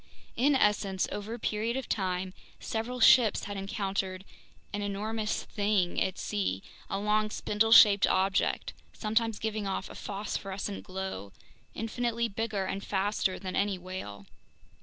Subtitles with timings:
[0.35, 4.25] In essence, over a period of time several ships had encountered
[4.73, 10.83] "an enormous thing" at sea, a long spindle shaped object, sometimes giving off a phosphorescent
[10.85, 11.33] glow,
[11.75, 14.25] infinitely bigger and faster than any whale.